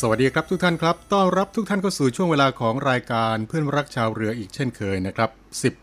[0.00, 5.30] สวัสดีครับทุกท่านครับ ต้อนรับทุกท่านเข้าสู่ช่วงเวลาของรายการเพื่อนรักชาวเรืออีกเช่นเคยนะครับ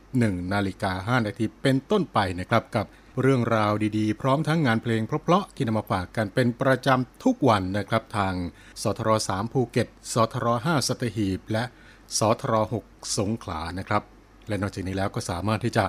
[0.02, 2.86] 11 นาฬิกา 5 นาทีเป็นต้นไปนะครับกับ
[3.22, 8.34] เรื่องราวดีๆ พร้อมทั้งงานเพลงเพราะๆที่นำมาฝากกันเป็นประจำทุกวันนะครับทาง
[8.82, 11.64] สทร3ภูเก็ตสทร5สัตหีบ และ
[12.20, 12.54] สทร
[12.86, 14.04] 6สงขลานะครับ
[14.48, 15.86] และนอกจากนี้แล้วก็สามารถที่จะ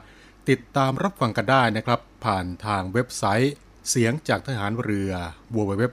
[0.51, 3.55] ติดตามรับฟังกันได้นะครับ ผ่านทางเว็บไซต์
[3.91, 5.13] เสียงจากทหารเรือ
[5.57, 5.85] www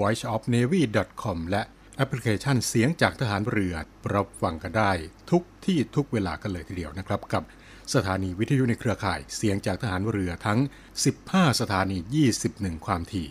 [0.00, 1.62] voiceofnavy.com และ
[2.00, 3.74] แอปพลิเคชันเสียงจากทหารเรือ
[4.14, 4.92] รับฟังกันได้
[5.30, 7.42] ทุกที่ทุกเวลากันเลยทีเดียวนะครับ กับ
[7.94, 10.58] สถานีวิทยุในเครือข่ายเสียงจากทหารเรือทั้ง
[11.08, 11.98] 15 สถานี
[12.40, 13.28] 21 ความถี่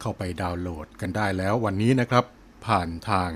[0.00, 2.24] เข้าไปดาวน์โหลดกันได้แล้ววันนี้นะครับ
[2.66, 3.30] ผ่านทาง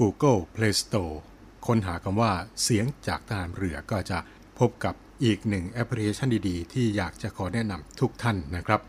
[0.00, 1.14] Google Play Store
[1.66, 2.32] ค้นหาคำว่า
[2.62, 4.18] เสียงจากทหารเรือก็จะ
[4.58, 4.94] พบกับ
[5.24, 8.80] อีกหนึ่งแอปพลิเคชันดีๆ ที่อยากจะขอแนะนำทุกท่านนะครับ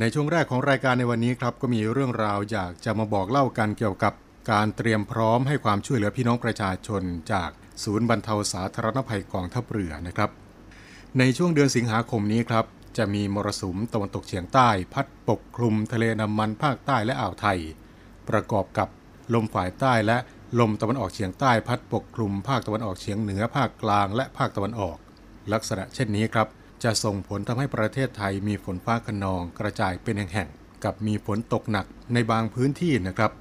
[0.00, 4.14] ในช่วงแรกของรายการในวันนี้ครับก็มีเรื่องราวอยากจะมาบอกเล่ากันเกี่ยวกับ
[4.50, 7.02] การเตรียมพร้อมให้ความช่วยเหลือพี่น้องประชาชน
[7.32, 7.50] จาก
[7.84, 10.30] ศูนย์บรรเทาสาธารณภัยกองทัพเรือนะครับ
[11.18, 12.64] ในช่วงเดือนสิงหาคมนี้ครับ
[12.98, 17.58] จะมีมรสุมตะวันตกเฉียงใต้ พัดปกคลุมทะเลน้ำมันภาคใต้และอ่าวไทย
[18.28, 18.88] ประกอบกับ
[19.34, 20.18] ลมฝ่ายใต้และ
[20.60, 24.96] ลมตะวันออกเฉียงใต้พัดปกคลุมภาคตะวันออกเฉียงเหนือภาคกลางและภาคตะวันออก
[25.52, 26.48] ลักษณะเช่นนี้ครับ
[26.84, 33.32] จะส่งผลทำให้ประเทศไทยมีฝนฟ้าขนองกระจายเป็นแห่งๆกับมีฝนตกหนักในบางพื้นที่นะครับ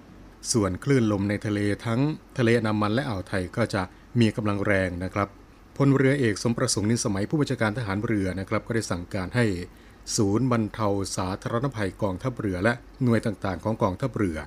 [0.51, 1.99] ส่วนคลื่นลมในทะเลทั้ง
[2.37, 3.81] ทะเลน้ำมันและอ่าวไทยก็จะ
[4.19, 5.27] มีกำลังแรงนะครับ
[5.77, 9.45] พลเรือเอกสมประสงค์นินสมัยผู้บัญชาการทหารเรือนะครับ ก็ได้สั่งการให้
[10.15, 10.87] ศูนย์บรรเทา
[11.17, 14.37] สาธารณภัยกองทัพเรือ และหน่วยต่างๆ ของกองทัพเรือ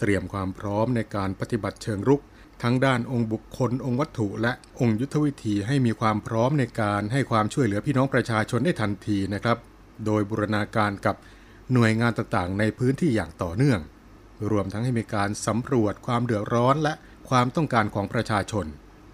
[0.00, 2.20] เตรียมความพร้อมในการปฏิบัติเชิงรุก
[2.62, 9.56] ทั้งด้านองค์บุคคล องค์วัตถุ และองค์ยุทธวิธีให้มีความพร้อมในการให้ความช่วยเหลือพี่น้องประชาชนได้ทันทีนะครับ
[10.06, 11.16] โดยบูรณาการกับ
[11.72, 13.80] หน่วยงานต่างๆ ในพื้นที่อย่างต่อเนื่อง
[14.50, 16.94] รวมทั้งให้มีการสำรวจความเดือดร้อนและ
[17.28, 18.66] ความต้องการของประชาชน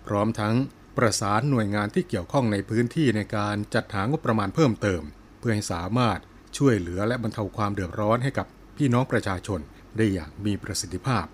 [0.07, 0.55] พร้อมทั้ง
[0.97, 5.03] ประสานหน่วยงานที่เกี่ยวข้องในพื้นที่ในการจัดหางบประมาณเพิ่มเติม
[5.39, 6.19] เพื่อให้สามารถ
[6.59, 9.61] ช่วยเหลือและบรรเทาความเดือดร้อนให้กับพี่น้องประชาชน
[9.97, 11.25] ได้อย่างมีประสิทธิภาพ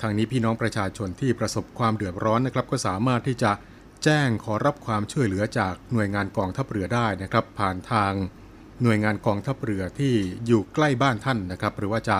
[0.00, 3.52] ทางนี้พี่น้องประชาชนที่ประสบความเดือดร้อนนะครับ ก็สามารถที่จะ
[4.04, 8.12] แจ้งขอรับความช่วยเหลือจากหน่วยงานกองทัพเรือได้นะครับ ผ่านทาง
[8.82, 10.14] หน่วยงานกองทัพเรือที่
[10.46, 12.16] อยู่ใกล้บ้านท่านนะครับ หรือว่าจะ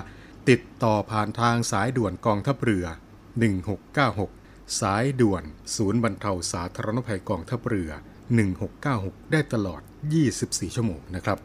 [0.51, 2.87] ติดต่อผ่านทางสายด่วนกองทัพเรือ
[4.03, 5.43] 1696 สายด่วน
[5.77, 7.91] ศูนย์บรรเทาสาธารณภัยกองทัพเรือ
[8.61, 9.83] 1696 ได้ตลอด
[10.29, 11.39] 24 ชั่วโมงนะครับ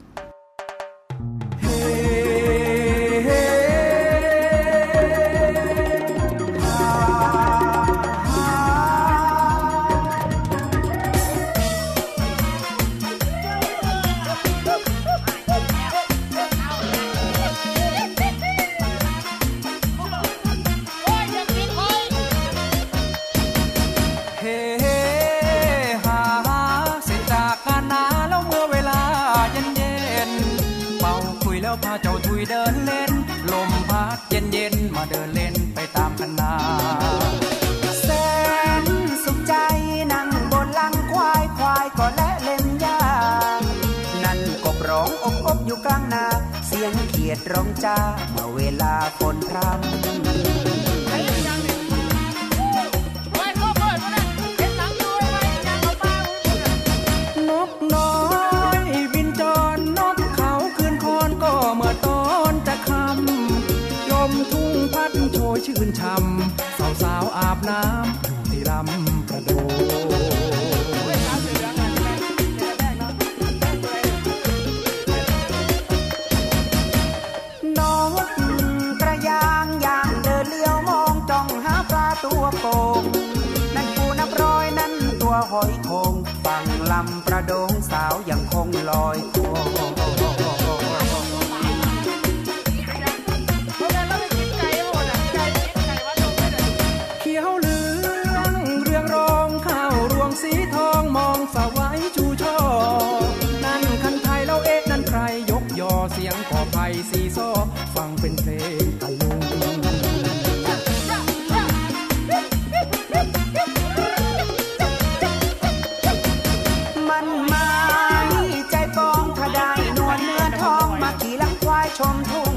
[122.00, 122.54] ชมทุ่ง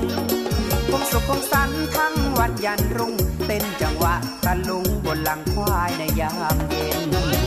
[0.91, 3.15] คงสุขคงสันทั้งวันยันรุ่ง
[3.47, 7.42] เต้นจังหวะตะลุงบนหลังควายในยามเย็น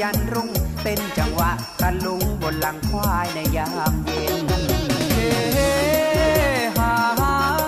[0.00, 0.50] ยันรุ่ง
[0.82, 1.50] เต้นจังหวะ
[1.80, 4.46] ตะลุงบนหลังควายในยามเย็น
[5.12, 5.72] เฮ้
[6.76, 6.94] หา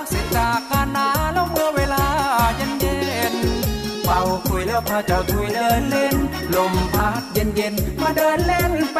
[0.09, 2.05] เสร็จจากกันนาแล้วเมื่อเวลา
[2.57, 2.99] เย็นเย็
[3.33, 3.35] น
[4.05, 6.17] เป่าคุยแล้วพาเจ้าถุยเดินเล่น
[6.57, 8.99] ลมพัดเย็นเย็นมาเดินเล่นไป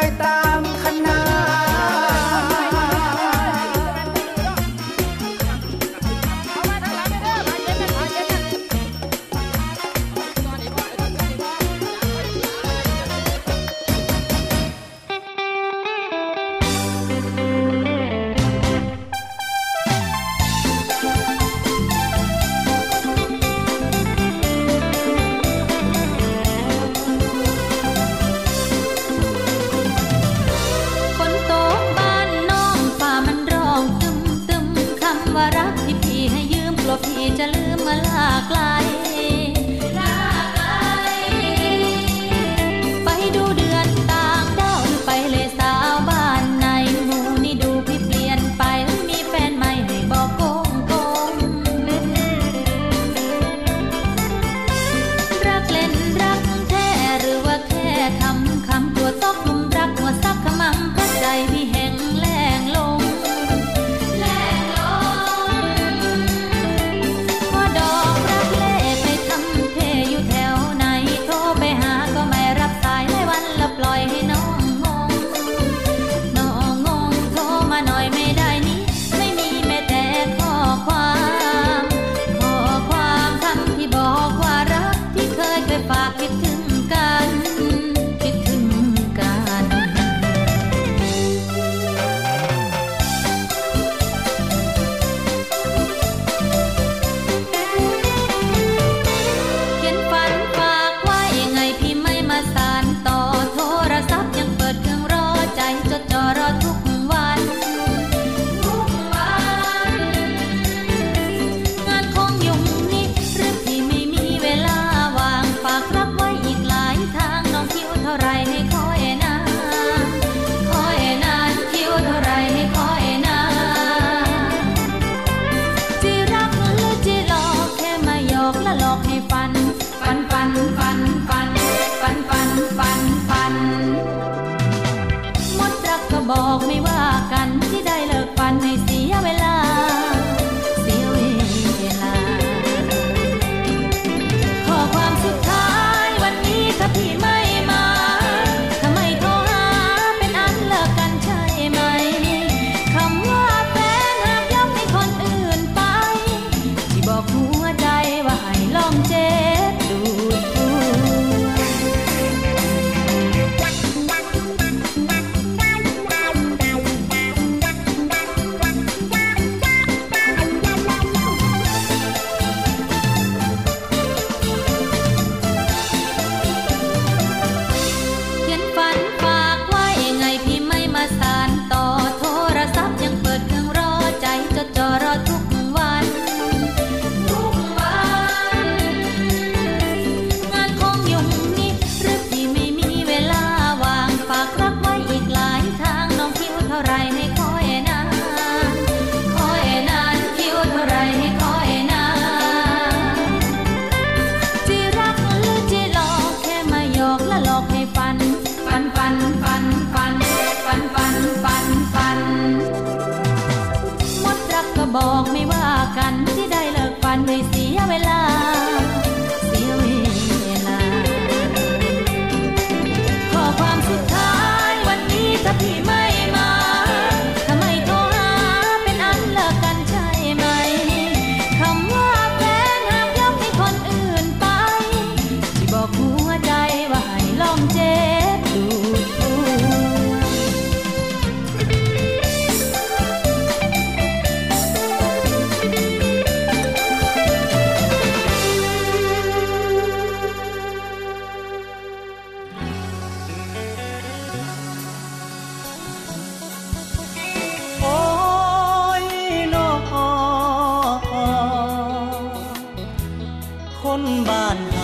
[263.83, 264.80] คนบ้านห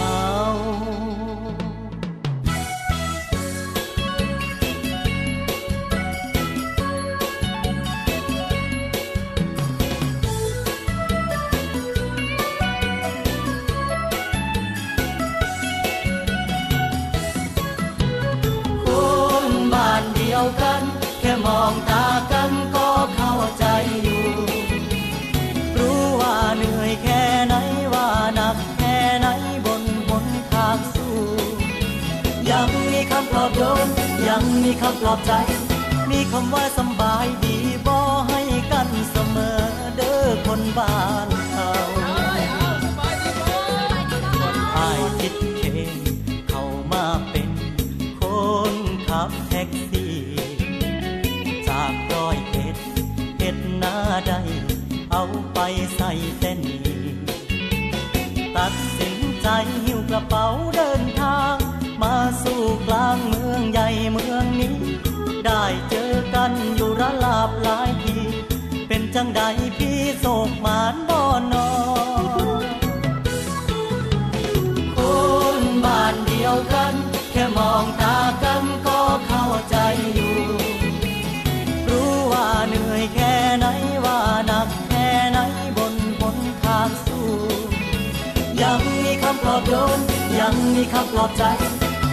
[34.87, 35.31] ยังมีคำปลอบใจ
[36.11, 37.55] มีคำว่าสบายดี
[37.87, 38.41] บอให้
[38.71, 39.59] กันเสมอ
[39.95, 41.36] เด้อคนบ้าน
[90.49, 91.43] ยังมีคำปลอบใจ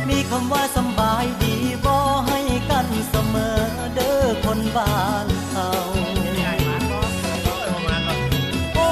[0.08, 3.58] มีคำว่าสบายดีบอให้กันเสมอ
[3.94, 5.68] เด้อคนบ้านเขา
[8.74, 8.90] โอ้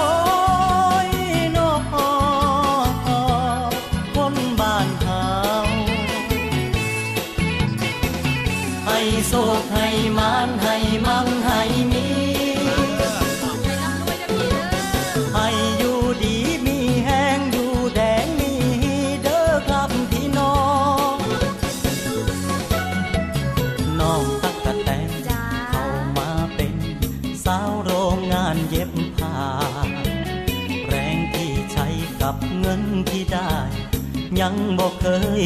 [1.09, 1.11] ย
[1.57, 1.71] นอ
[4.17, 5.27] คนบ้านเขา
[8.87, 11.92] ให้โศกให้มานให้มั่งให้มีให้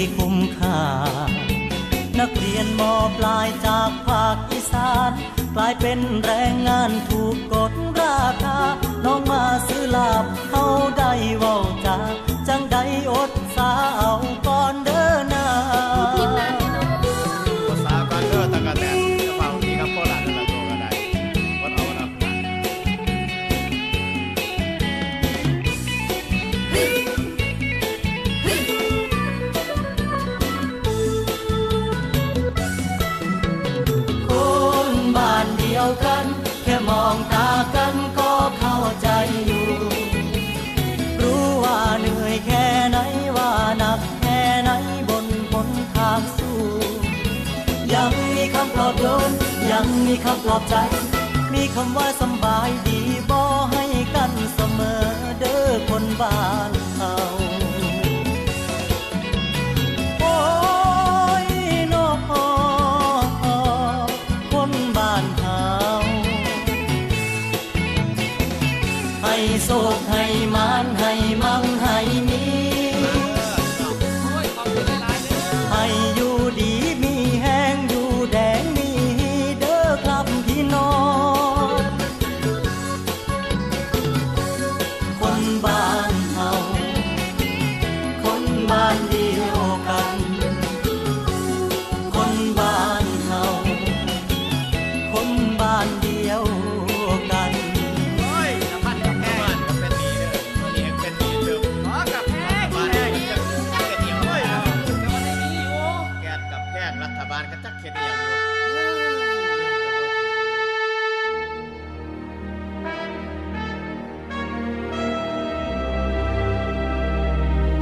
[0.07, 0.81] คยคุ้มค่า
[2.19, 2.83] นักเรียนม
[3.19, 5.13] ปลายจากภาคอีสาน
[5.55, 8.59] กลายเป็นแรงงานถูกกดราคา
[9.05, 10.65] น้องมาซื้อลาบเขา
[10.99, 11.99] ได้เว้าจา
[50.25, 50.77] คำปลอบใจ
[51.53, 53.01] มีคำว่าสบายดี
[53.31, 55.05] บอให้กันเสมอ
[55.41, 56.35] เด้อคนบ้า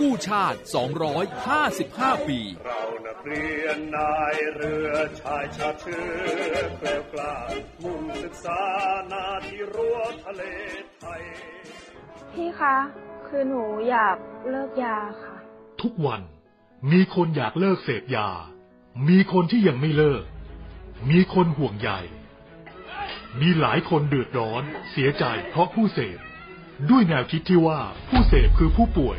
[0.00, 0.58] กู้ชาติ
[1.38, 7.34] 255 ปี เรานักเรียนนายเรือชายชาติเชื้อเกลียวกล้า
[7.82, 8.60] มุ่งศึกษา
[9.12, 10.42] นาที่รั้วทะเล
[10.98, 11.22] ไทย
[12.32, 12.76] พี่คะ
[13.28, 14.16] คือหนูอยาก
[14.48, 15.36] เลิกยาค่ะ
[15.82, 16.22] ทุกวัน
[16.90, 18.28] มีคนอยากเลิกเสพยา
[19.08, 20.24] มีคนที่ยังไม่เลิก
[21.10, 21.90] มีคนห่วงใย
[23.40, 26.18] มีหลายคนเดือดร้อน เสียใจเพราะผู้เสพ
[26.90, 27.80] ด้วยแนวคิดที่ว่า
[28.10, 29.18] ผู้เสพคือผู้ป่วย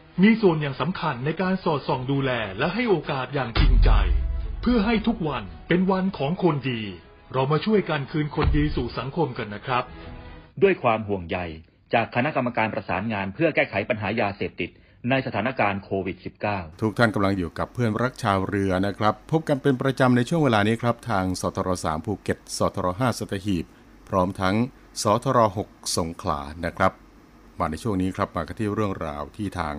[0.23, 3.89] มีส่วนอย่างสำคัญในการสอดส่องดูแลและให้โอกาสอย่างจริงใจ
[4.61, 6.81] เพื่อให้ทุกวันเป็นวันของคนดี
[7.33, 9.83] เรามาช่วยกันคืนคนดีสู่สังคมกันนะครับ
[10.63, 11.37] ด้วยความห่วงใย
[11.93, 14.69] จากคณะกรรมการประสานงานเพื่อแก้ไขปัญหายาเสพติด
[15.09, 16.17] ในสถานการณ์โควิด
[16.49, 23.65] -19 ทุกท่านกำลังอยู่กับเพื่อนรักชาวเรือนะครับ พบกันเป็นประจำในช่วงเวลานี้ครับ ทางสทร3ภูเก็ตสทร5สัตหีบ
[24.09, 24.55] พร้อมทั้ง
[25.01, 26.91] สทร6สงขลานะครับ
[27.61, 29.75] มาในช่วงนี้ครับมากันที่เรื่องราวที่ทาง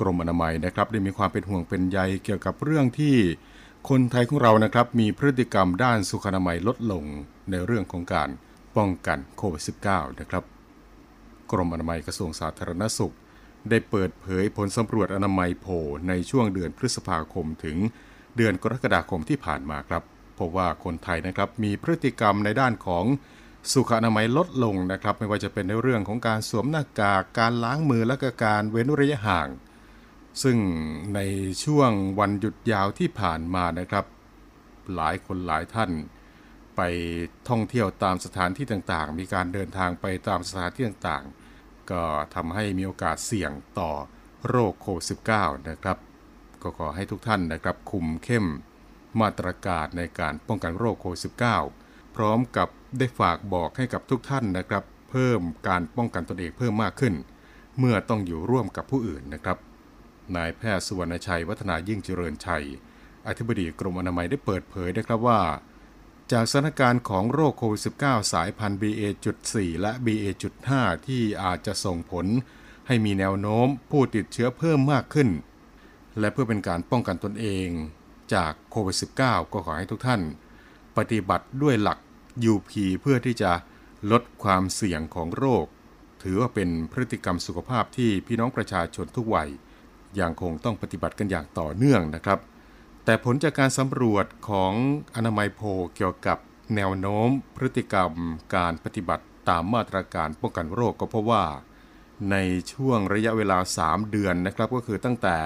[0.00, 3.16] กรมอนามัยนะครับ ได้มีความเป็นห่วงเป็นใยเกี่ยวกับเรื่องที่
[3.88, 7.04] คนไทยของเรานะครับ มีพฤติกรรมด้านสุขอนามัยลดลง
[7.50, 8.28] ในเรื่องของการ
[8.76, 10.44] ป้องกันโควิด -19 นะครับ
[11.50, 13.14] กรมอนามัยกระทรวงสาธารณสุข
[13.70, 15.66] ได้เปิดเผยผลสำรวจอนามัยโพ
[16.08, 17.76] ในช่วงเดือนพฤษภาคมถึง
[18.36, 20.02] เดือนกรกฎาคมที่ผ่านมาครับ
[20.38, 23.04] พบว่าคนไทยนะครับมีพฤติกรรมในด้านของ
[23.72, 29.48] สุขอนามัยลดลงนะครับ ไม่ว่าจะเป็นในเรื่องของการสวมหน้ากากการล้างมือและก็การเว้นระยะห่าง
[30.42, 30.58] ซึ่ง
[31.14, 31.20] ใน
[31.64, 34.04] ช่วงวันหยุดยาวที่ผ่านมานะครับ
[34.94, 35.90] หลายคนหลายท่าน
[36.76, 36.80] ไป
[37.48, 42.02] ท่องเที่ยวตามสถานที่ต่างๆ มีการเดินทางไปตามสถานที่ต่างๆ ก็
[42.34, 43.90] ทำให้มีโอกาสเสี่ยงต่อ
[44.48, 45.98] โรคโควิด -19 นะครับ
[46.62, 48.46] ก็ขอให้ทุกท่านนะครับคุมเข้ม
[49.20, 51.85] มาตรการในการป้องกันโรคโควิด -19
[52.16, 57.14] พร้อมกับได้ฝากบอกให้กับทุกท่านนะครับ เพิ่มการป้องกันตนเองเพิ่มมากขึ้น
[57.78, 59.58] เมื่อต้องอยู่ร่วมกับผู้อื่นนะครับ
[60.36, 62.64] นายแพทย์สุวรรณชัยวัฒนายิ่งเจริญชัย
[63.26, 65.40] อธิบดีกรมอนามัยได้เปิดเผยนะครับว่า
[66.32, 70.70] จากสถานการณ์ของโรคโควิด -19 สายพันธุ์ BA.4 และ BA.5
[71.06, 72.26] ที่อาจจะส่งผล
[72.86, 75.28] ให้มีแนวโน้มผู้ติดเชื้อเพิ่มมากขึ้น
[76.18, 77.68] และเพื่อเป็นการป้องกันตนเอง
[78.34, 80.20] จากโควิด -19 ก็ขอให้ทุกท่าน
[80.96, 81.98] ปฏิบัติด้วยหลัก
[82.52, 82.70] UP
[83.00, 83.52] เพื่อที่จะ
[84.10, 85.66] ลดความเสี่ยงของโรค
[86.22, 89.48] ถือว่าเป็นพฤติกรรมสุขภาพที่พี่น้องประชาชนทุกวัย
[90.20, 92.38] ยังคงต้องปฏิบัติกันอย่างต่อเนื่องนะครับ
[93.04, 94.72] แต่ผลจากการสำรวจของ
[95.14, 95.60] อนามัยโพ
[95.96, 96.38] เกี่ยวกับ
[96.76, 98.12] แนวโน้มพฤติกรรม
[98.56, 101.44] การปฏิบัติตามมาตรการป้องกันโรคก็พราะว่า
[102.30, 102.36] ใน
[102.72, 105.38] ช่วงระยะเวลา 3 เดือนนะครับก็คือตั้งแต่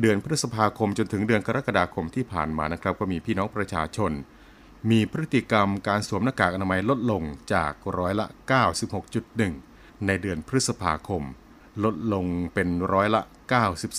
[0.00, 4.12] เดือนพฤษภาคมจนถึงเดือนกรกฎาคมที่ผ่านมานะครับ ก็มีพี่น้องประชาชน
[4.90, 7.22] มีพฤติกรรมการสวมหน้ากากอนามัยลดลง
[7.54, 8.26] จากร้อยละ
[8.96, 11.22] 96.1 ในเดือนพฤษภาคม
[11.84, 13.22] ลดลงเป็นร้อยละ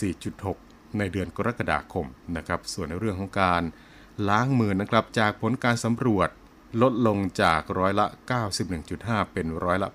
[0.09, 3.63] 94.6 ในเดือนกรกฎาคมนะครับ ส่วนในเรื่องของการ
[4.29, 6.29] ล้างมือนะครับจากผลการสำรวจ
[6.81, 8.05] ลดลงจากร้อยละ
[8.69, 9.89] 91.5 เป็นร้อยละ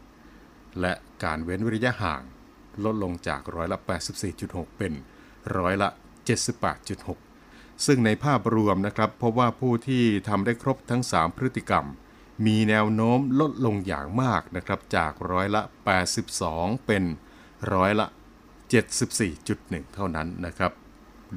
[0.00, 0.92] 88.1 และ
[1.24, 2.22] การเว้นระยะห่าง
[2.84, 3.78] ลดลงจากร้อยละ
[4.28, 4.92] 84.6 เป็น
[5.56, 5.88] ร้อยละ
[6.26, 7.29] 78.6
[7.86, 11.86] ซึ่งในภาพรวมนะครับพบว่าผู้ที่ทำได้ครบทั้ง 3 พฤติกรรม
[12.46, 15.62] มีแนวโน้มลดลงอย่างมากนะครับจากร้อยละ
[16.24, 17.04] 82 เป็น
[17.72, 18.06] ร้อยละ
[18.80, 20.72] 74.1 เท่านั้นนะครับ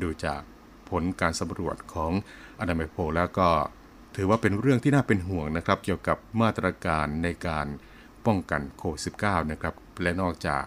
[0.01, 0.41] ดูจาก
[0.89, 2.11] ผลการสำรวจของ
[2.59, 3.49] อนามัยโพลแล้วก็
[4.15, 7.67] ถือว่าเป็นเรื่องที่น่าเป็นห่วงนะครับ เกี่ยวกับมาตรการในการ
[8.25, 10.63] ป้องกันโควิด -19 นะครับ และนอกจาก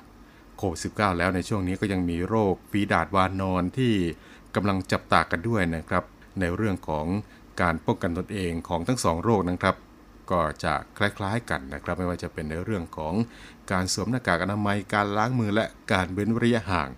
[0.57, 3.95] โควิด -19 แล้วในช่วงนี้ก็ยังมีโรคฝีดาดวานอนที่
[4.55, 6.05] กำลังจับตากันด้วยนะครับ
[6.41, 7.07] ในเรื่องของ
[7.63, 9.77] การป้องกันตนเองของทั้งสองโรคนะครับ
[10.31, 13.15] ก็จะคล้ายๆกันนะครับ ไม่ว่าจะเป็นในเรื่องของ
[13.73, 16.89] การสวมหน้ากากอนามัยการล้างมือและการเว้นระยะห่าง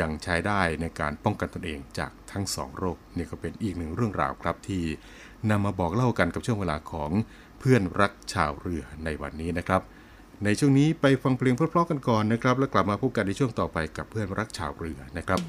[0.00, 4.84] ยังใช้ได้ในการป้องกันตนเองจากทั้งสองโรคนี่ก็เป็นอีกหนึ่งเรื่องราวครับที่
[5.50, 7.10] นำมาบอกเล่ากันกับช่วงเวลาของ
[7.58, 9.82] เพื่อนรักชาวเรือในวันนี้นะครับ
[10.44, 15.40] ในช่วงนี้ไปฟังเพลงเพราะๆกันก่อนนะครับ แล้วกลับมาพบกันในช่วงต่อไปกับเพื่อนรักชาวเรือนะครับ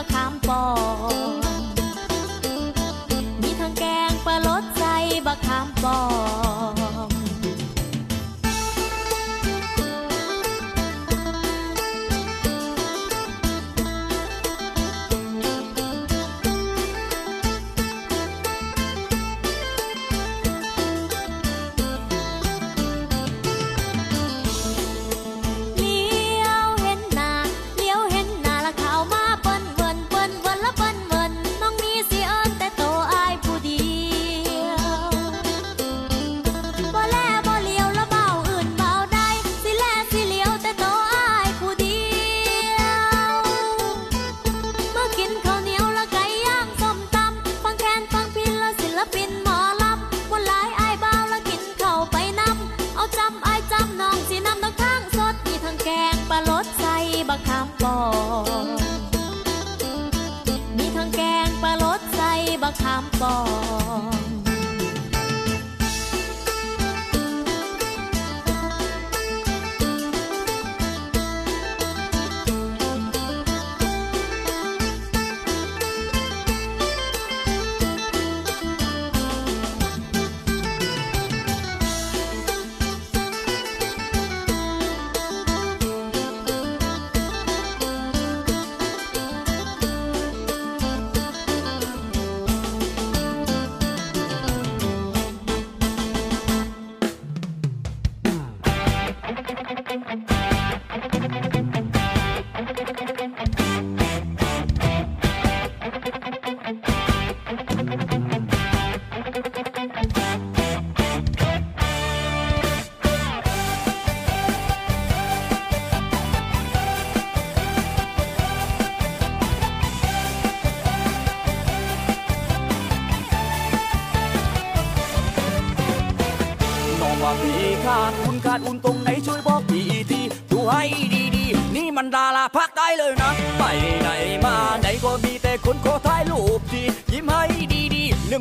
[0.00, 0.66] ะขามปอ
[1.12, 1.32] ง
[3.42, 6.00] มีทั้งแกงปลาลดใส่บะขามปอ
[6.48, 6.49] ง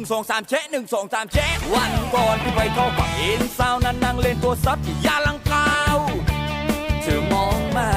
[0.09, 5.97] สองสามเชะหนึ่งสองสามเชะวันก่อนที่ไปเข้าฝั่งอินสาวนั้นนั่งเล่นตัวซับยาลังกาว
[7.01, 7.89] เธอมองมา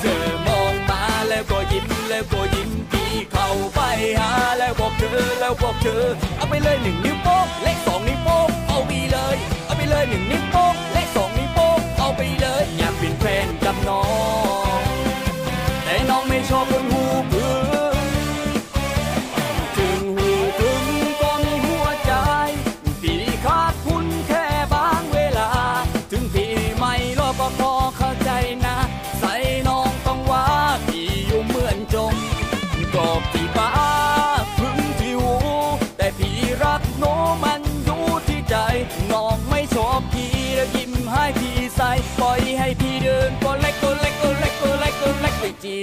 [0.00, 3.80] เธอมองมาแล้วก็ยิ้มแล้วก็ยิ้มพี่เข้าไป
[4.20, 6.04] หาแล้วบอกเธอแล้วบอกเธอ
[6.36, 9.36] เอาไปเลยหนึ่งนิ้วโป้งเลขสองนิ้วโป้งเอาไปเลย
[9.66, 14.02] เอาไปเลยหนึ่งนิ้วโป้งเลขสองนิ้วโป้งเอาไปเลย อยากเป็นแฟนกับน้อ
[14.78, 14.80] ง
[15.84, 17.45] แต่น้องไม่ชอบคนหูเพื่อ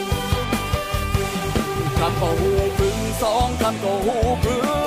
[1.99, 4.84] คำก็หูพึงสองคำก็หูพึง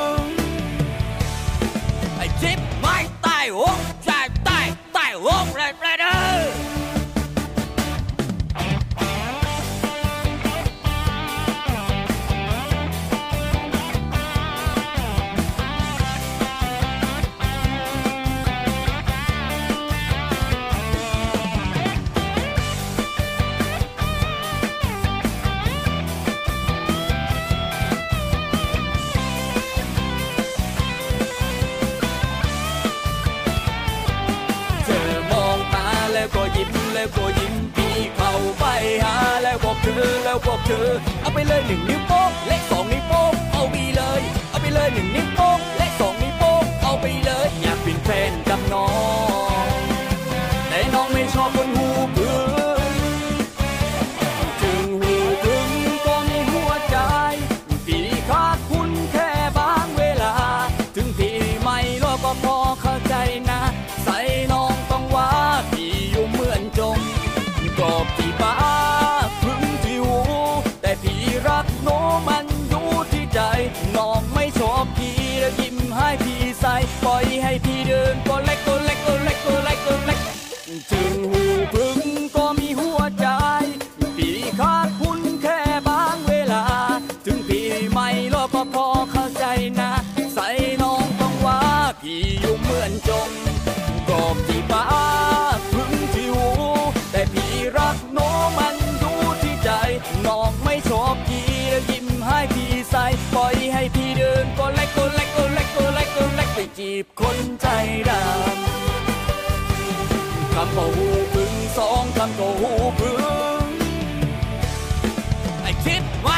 [115.85, 116.03] tip.
[116.22, 116.38] Why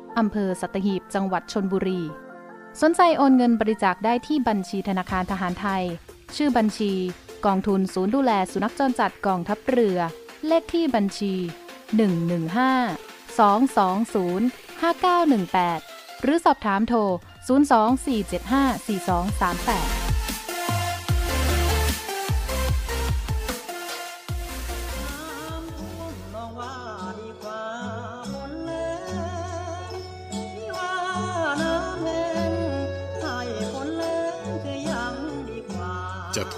[0.17, 2.01] อำเภอสัตหีบ จังหวัดชนบุรี
[2.81, 5.83] สนใจโอนเงินบริจาคได้ที่บัญชีธนาคารทหารไทย
[6.35, 6.91] ชื่อบัญชี
[7.45, 9.99] กองทุนศูนย์ดูแลสุนัขจรจัดกองทัพเรือ
[10.47, 11.33] เลขที่บัญชี
[11.99, 16.99] 115 220 5918 หรือสอบถามโทร
[17.47, 20.10] 024754238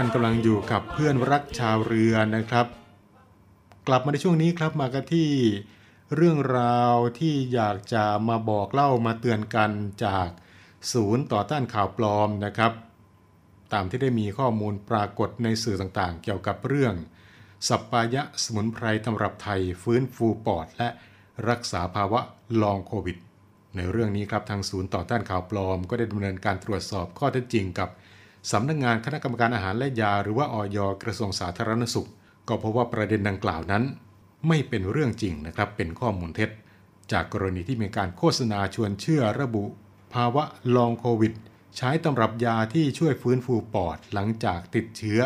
[0.00, 2.66] ท่านกำลังอยู่กับเพื่อนรักชาวเรือนะครับ
[3.86, 5.30] กลับมาในช่วงนี้ครับมากันที่
[6.16, 9.70] เรื่องราวที่อยากจะมาบอกเล่ามาเตือนกัน
[10.04, 10.28] จาก
[10.92, 12.72] ศูนย์ต่อต้านข่าวปลอมนะครับ
[13.72, 16.94] ตามที่ได้มีข้อมูลปรากฏในสื่อต่างๆ เกี่ยวกับเรื่อง
[17.68, 20.88] สัปปายะสมุนไพรตำรับไทยฟื้นฟูปอด และ
[21.48, 22.20] รักษาภาวะ
[22.62, 23.16] ลองโควิด
[23.76, 27.90] ในเรื่องนี้ครับทางศูนย์ต่อต้านข่าวปลอม ก็ได้ดำเนินการตรวจสอบข้อเท็จจริงกับ
[28.52, 32.08] สำนักงานคณะกรรมการอาหารและยาหรือว่าออยกระทรวงสาธารณสุข
[32.48, 33.84] ก็พบว่าประเด็นดังกล่าวนั้น
[34.48, 36.50] ไม่เป็นเรื่องจริงนะครับ เป็นข้อมูลเท็จ
[37.12, 39.64] จากกรณีที่มีการโฆษณาชวนเชื่อระบุ
[40.14, 40.44] ภาวะ
[40.76, 41.32] ลองโควิด
[41.76, 45.20] ใช้ตำรับยาที่ช่วยฟื้นฟูปอดหลังจากติดเชื้อ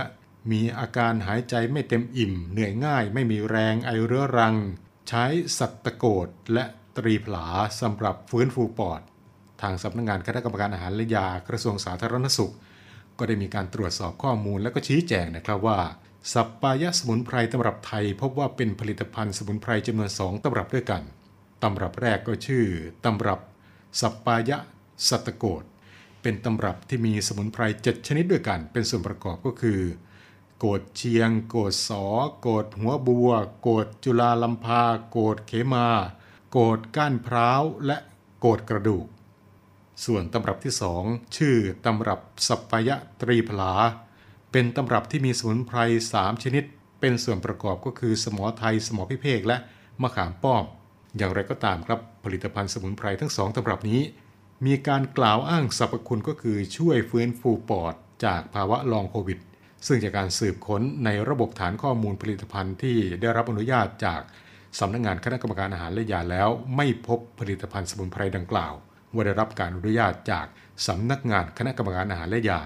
[0.50, 4.54] มีอาการหายใจไม่เต็มอิ่ม เหนื่อยง่าย ไม่มีแรงไอเรื้อรัง
[5.08, 5.24] ใช้
[5.58, 6.64] สัตตโกดและ
[6.96, 7.46] ตรีผลา
[7.80, 9.00] สำหรับฟื้นฟูปอด
[9.62, 12.52] ทางสำนักงานคณะกรรมการอาหารและยากระทรวงสาธารณสุข
[13.22, 15.78] ก็ได้มีการตรวจสอบข้อมูลและก็ชี้แจงนะครับว่า
[16.32, 21.02] สัปปายะสมุนไพรตำรับไทย พบว่าเป็นผลิตภัณฑ์สมุนไพรจำนวนสองตำรับด้วยกัน
[21.62, 22.64] ตำรับแรกก็ชื่อ
[23.04, 23.40] ตำรับ
[24.00, 24.58] สัปปายะ
[25.08, 25.64] สัตโกด
[26.22, 29.80] เป็นตำรับที่มีสมุนไพร7ชนิดด้วยกัน เป็นส่วนประกอบก็คือ
[30.58, 32.04] โกดเชียง โกดสอ
[32.40, 33.30] โกดหัวบัว
[33.62, 35.88] โกดจุลาลัมพา โกดเขมา
[36.50, 37.96] โกดก้านพร้าว และ
[38.40, 39.06] โกดกระดูก
[40.05, 41.03] ส่วนตำรับที่สอง
[41.36, 43.74] ชื่อตำรับสัปายะตรีพลา
[44.53, 45.78] เป็นตำรับที่มีสมุนไพร
[46.12, 46.64] 3ชนิด
[47.01, 49.57] เป็นส่วนประกอบก็คือสมอไทย สมอพิเภกและ
[50.03, 50.64] มะขามป้อม
[51.16, 54.01] อย่างไรก็ตามครับผลิตภัณฑ์สมุนไพรทั้งสองตำรับนี้
[54.66, 59.38] มีการกล่าวอ้างสรรพคุณก็คือช่วยฟื้นฟูปอดจากภาวะลองโควิด
[59.86, 64.20] ซึ่งจากการสืบค้นในระบบฐานข้อมูลผลิตภัณฑ์ที่ได้รับอนุญาตจาก
[64.78, 68.74] สำนักงงานคณะกรรมการอาหารและยาแล้ว ไม่พบผลิตภัณฑ์สมุนไพรดังกล่าว
[69.14, 70.46] ว่าได้รับการอนุญาตจาก
[70.86, 72.62] สำนักงานคณะกรรมการอาหารและยา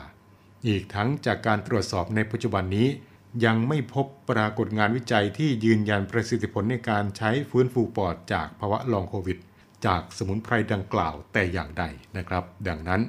[0.69, 2.89] อีกทั้งจากการตรวจสอบในปัจจุบันนี้
[3.45, 9.39] ยังไม่พบปรากฏงานวิจัยที่ยืนยันประสิทธิผลในการใช้ฟื้นฟูปอดจากภาวะลองโควิด
[9.87, 11.85] จากสมุนไพรดังกล่าวแต่อย่างใด
[12.17, 13.01] นะครับ ดังนั้น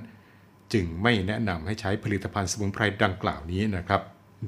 [0.73, 4.01] จึงไม่แนะนำให้ใช้ผลิตภัณฑ์สมุนไพรดังกล่าวนี้นะครับ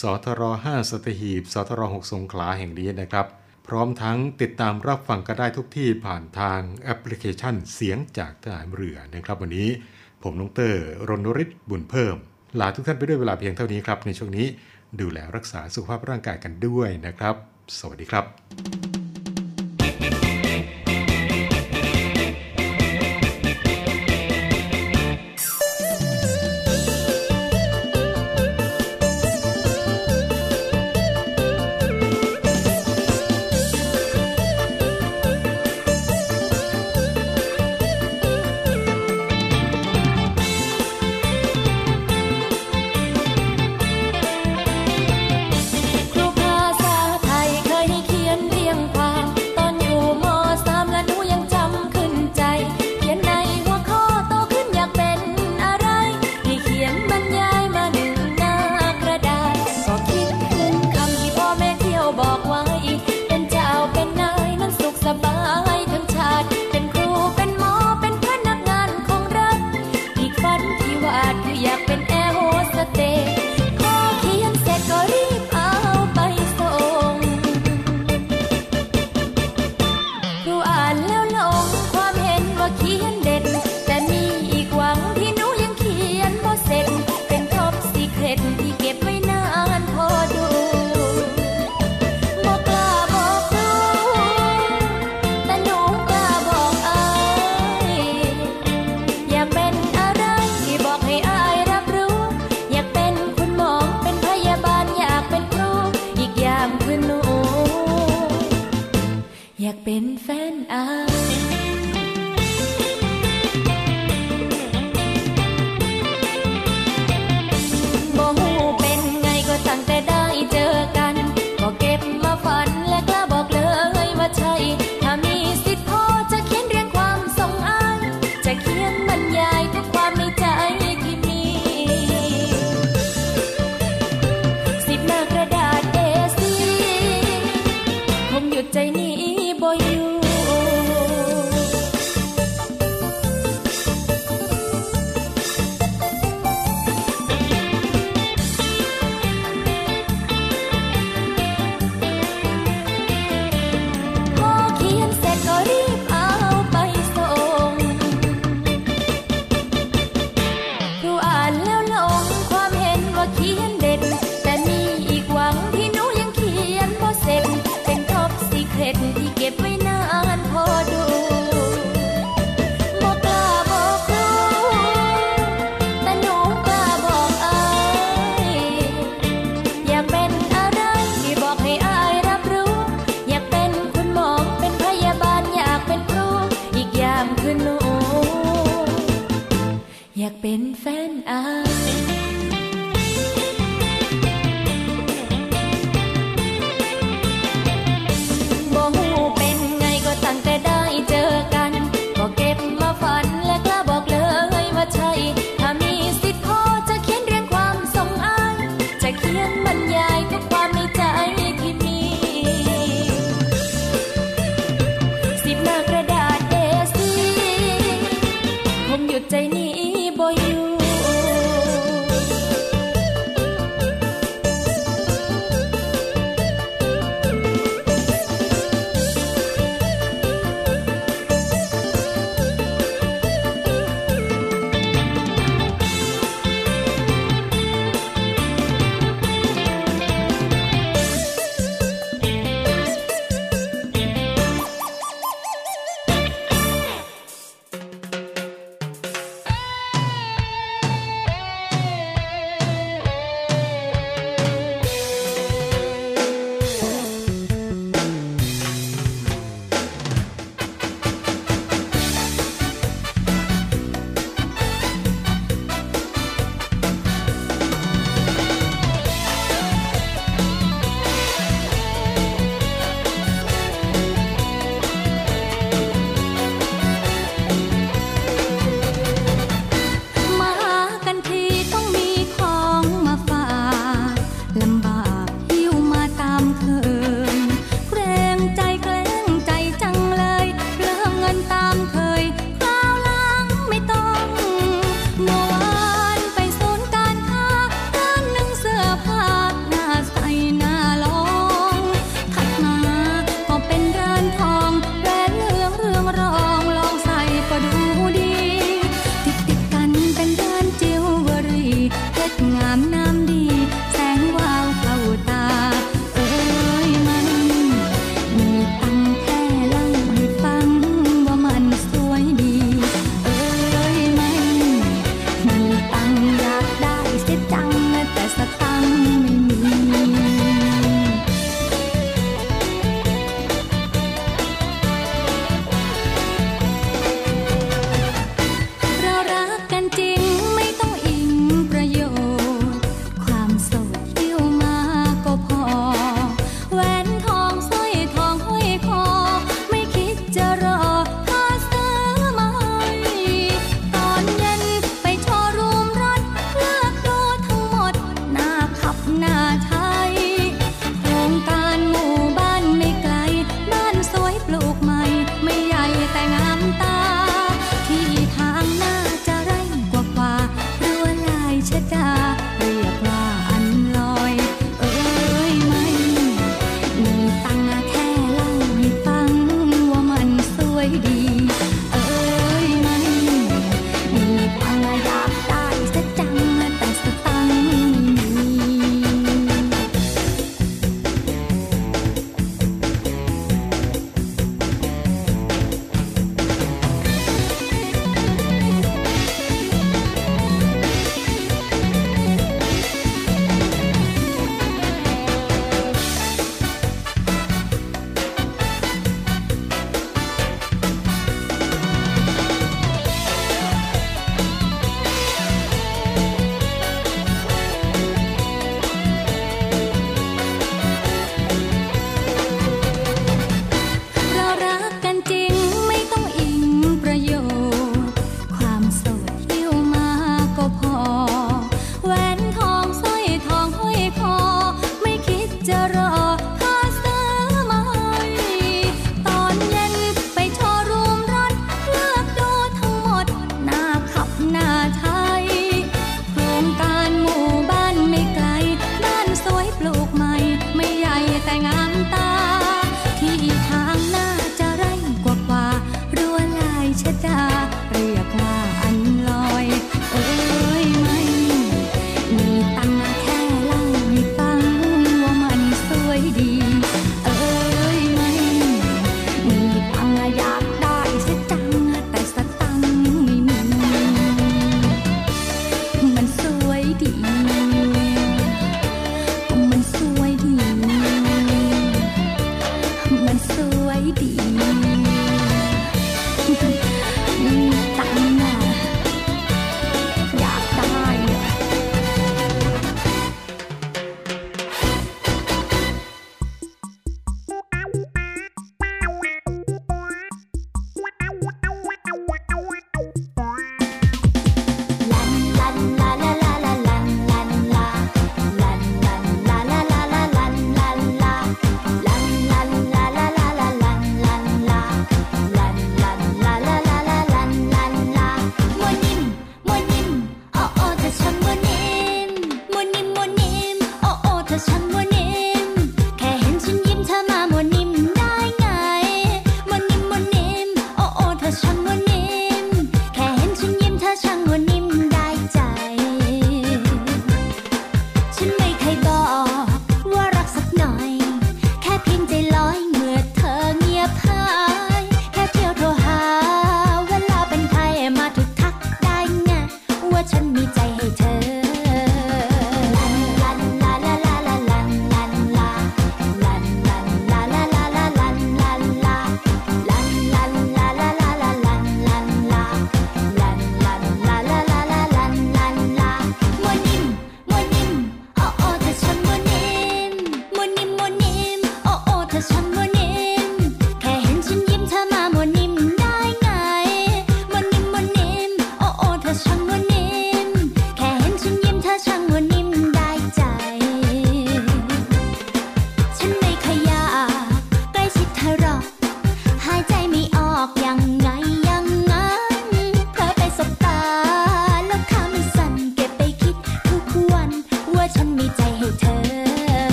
[0.00, 3.26] สทร5สตหีบ สทร6สงขลาแห่งนี้นะครับ
[3.66, 9.68] พร้อมทั้งติดตามรับฟังกันได้ทุกที่ผ่านทางแอปพลิเคชันเสียงจากทหารเรือนะครับวันนี้
[10.22, 12.16] ผมนงเตอร์รณริศบุญเพิ่ม
[12.60, 14.46] ลาทุกท่านไปด้วยเวลาเพียงเท่านี้ครับในช่วงนี้
[15.00, 17.34] ดูแลรักษาสุขภาพร่างกายกันด้วยนะครับ
[17.78, 18.99] สวัสดีครับ